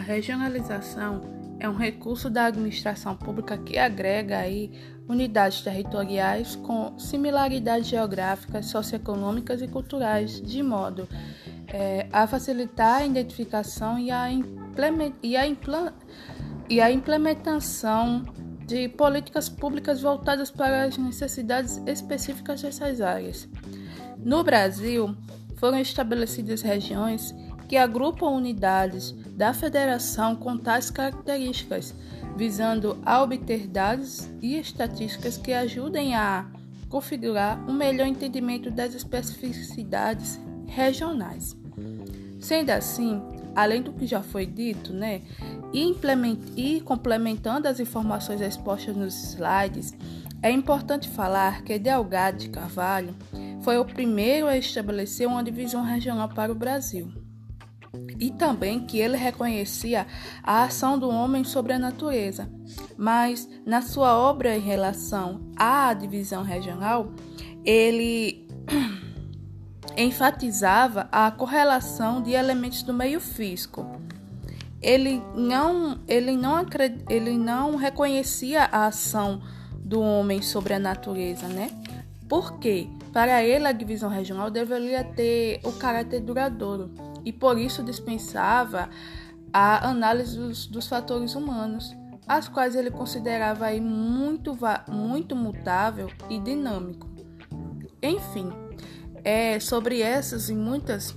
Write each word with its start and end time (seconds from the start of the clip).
regionalização 0.00 1.20
é 1.60 1.68
um 1.68 1.74
recurso 1.74 2.30
da 2.30 2.46
administração 2.46 3.16
pública 3.16 3.58
que 3.58 3.76
agrega 3.76 4.38
aí 4.38 4.70
unidades 5.08 5.60
territoriais 5.62 6.54
com 6.54 6.98
similaridades 6.98 7.88
geográficas, 7.88 8.66
socioeconômicas 8.66 9.60
e 9.60 9.68
culturais, 9.68 10.40
de 10.40 10.62
modo 10.62 11.08
é, 11.66 12.06
a 12.12 12.26
facilitar 12.26 13.02
a 13.02 13.06
identificação 13.06 13.98
e 13.98 14.10
a, 14.10 14.30
e, 15.22 15.36
a 15.36 15.44
e 16.68 16.80
a 16.80 16.90
implementação 16.90 18.22
de 18.66 18.88
políticas 18.88 19.48
públicas 19.48 20.02
voltadas 20.02 20.50
para 20.50 20.84
as 20.84 20.98
necessidades 20.98 21.82
específicas 21.86 22.62
dessas 22.62 23.00
áreas. 23.00 23.48
No 24.18 24.44
Brasil, 24.44 25.16
foram 25.56 25.78
estabelecidas 25.78 26.62
regiões 26.62 27.34
que 27.68 27.76
agrupam 27.76 28.30
unidades 28.30 29.12
da 29.36 29.52
federação 29.52 30.34
com 30.34 30.56
tais 30.56 30.90
características, 30.90 31.94
visando 32.36 32.96
a 33.04 33.22
obter 33.22 33.66
dados 33.68 34.28
e 34.40 34.58
estatísticas 34.58 35.36
que 35.36 35.52
ajudem 35.52 36.14
a 36.14 36.46
configurar 36.88 37.62
um 37.68 37.74
melhor 37.74 38.06
entendimento 38.06 38.70
das 38.70 38.94
especificidades 38.94 40.40
regionais. 40.66 41.54
Sendo 42.40 42.70
assim, 42.70 43.20
além 43.54 43.82
do 43.82 43.92
que 43.92 44.06
já 44.06 44.22
foi 44.22 44.46
dito, 44.46 44.92
né, 44.92 45.20
e, 45.72 45.94
e 46.56 46.80
complementando 46.80 47.68
as 47.68 47.78
informações 47.78 48.40
expostas 48.40 48.96
nos 48.96 49.34
slides, 49.34 49.94
é 50.40 50.50
importante 50.50 51.08
falar 51.08 51.62
que 51.62 51.78
Delgado 51.78 52.38
de 52.38 52.48
Carvalho 52.48 53.14
foi 53.60 53.76
o 53.76 53.84
primeiro 53.84 54.46
a 54.46 54.56
estabelecer 54.56 55.26
uma 55.26 55.42
divisão 55.42 55.82
regional 55.82 56.28
para 56.28 56.52
o 56.52 56.54
Brasil. 56.54 57.27
E 58.18 58.30
também 58.30 58.80
que 58.80 58.98
ele 58.98 59.16
reconhecia 59.16 60.06
a 60.42 60.64
ação 60.64 60.98
do 60.98 61.08
homem 61.08 61.44
sobre 61.44 61.72
a 61.72 61.78
natureza, 61.78 62.50
mas 62.96 63.48
na 63.64 63.80
sua 63.80 64.18
obra 64.18 64.56
em 64.56 64.60
relação 64.60 65.40
à 65.56 65.92
divisão 65.94 66.42
regional, 66.42 67.12
ele 67.64 68.48
enfatizava 69.96 71.08
a 71.12 71.30
correlação 71.30 72.20
de 72.20 72.32
elementos 72.32 72.82
do 72.82 72.92
meio 72.92 73.20
físico. 73.20 73.86
Ele 74.82 75.22
não, 75.34 76.00
ele 76.06 76.36
não, 76.36 76.64
ele 77.08 77.36
não 77.36 77.76
reconhecia 77.76 78.64
a 78.64 78.86
ação 78.86 79.40
do 79.76 80.00
homem 80.00 80.42
sobre 80.42 80.74
a 80.74 80.78
natureza, 80.78 81.46
né? 81.48 81.70
Por 82.28 82.58
quê? 82.58 82.88
Para 83.12 83.42
ele, 83.42 83.66
a 83.66 83.72
divisão 83.72 84.10
regional 84.10 84.50
deveria 84.50 85.02
ter 85.02 85.60
o 85.64 85.72
caráter 85.72 86.20
duradouro 86.20 87.07
e 87.24 87.32
por 87.32 87.58
isso 87.58 87.82
dispensava 87.82 88.88
a 89.52 89.88
análise 89.88 90.36
dos, 90.36 90.66
dos 90.66 90.86
fatores 90.86 91.34
humanos, 91.34 91.94
as 92.26 92.48
quais 92.48 92.76
ele 92.76 92.90
considerava 92.90 93.66
aí 93.66 93.80
muito, 93.80 94.56
muito 94.88 95.34
mutável 95.34 96.08
e 96.28 96.38
dinâmico. 96.38 97.08
Enfim, 98.02 98.52
é 99.24 99.58
sobre 99.58 100.02
essas 100.02 100.48
e 100.48 100.54
muitas 100.54 101.16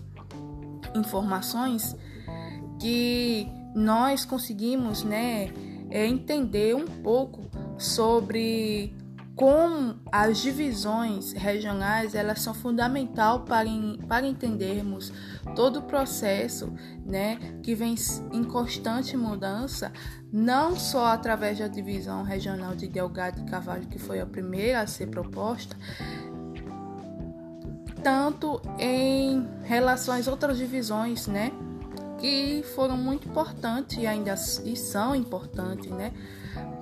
informações 0.95 1.95
que 2.79 3.47
nós 3.75 4.25
conseguimos 4.25 5.03
né, 5.03 5.51
é, 5.89 6.05
entender 6.07 6.75
um 6.75 6.85
pouco 6.85 7.41
sobre 7.77 8.95
como 9.35 9.95
as 10.11 10.39
divisões 10.39 11.31
regionais 11.33 12.13
elas 12.13 12.41
são 12.41 12.53
fundamental 12.53 13.41
para, 13.41 13.69
para 14.07 14.27
entendermos 14.27 15.11
todo 15.55 15.79
o 15.79 15.81
processo 15.83 16.73
né, 17.05 17.37
que 17.63 17.73
vem 17.73 17.95
em 18.31 18.43
constante 18.43 19.15
mudança, 19.15 19.91
não 20.31 20.75
só 20.75 21.07
através 21.07 21.59
da 21.59 21.67
divisão 21.67 22.23
regional 22.23 22.75
de 22.75 22.87
Delgado 22.87 23.41
e 23.41 23.45
Carvalho, 23.45 23.87
que 23.87 23.97
foi 23.97 24.19
a 24.19 24.25
primeira 24.25 24.81
a 24.81 24.87
ser 24.87 25.07
proposta, 25.07 25.75
tanto 28.03 28.61
em 28.79 29.47
relação 29.63 30.15
às 30.15 30.27
outras 30.27 30.57
divisões, 30.57 31.27
né, 31.27 31.51
que 32.19 32.63
foram 32.75 32.97
muito 32.97 33.27
importantes 33.27 33.97
e 33.97 34.05
ainda 34.05 34.35
e 34.63 34.75
são 34.75 35.15
importantes, 35.15 35.89
né, 35.89 36.11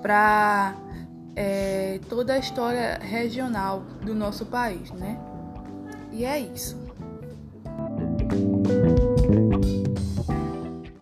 para 0.02 0.74
é, 1.36 1.79
toda 2.08 2.34
a 2.34 2.38
história 2.38 2.98
regional 3.00 3.82
do 4.04 4.14
nosso 4.14 4.46
país, 4.46 4.90
né? 4.92 5.18
E 6.12 6.24
é 6.24 6.38
isso. 6.38 6.79